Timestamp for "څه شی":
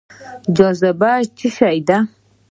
1.37-1.77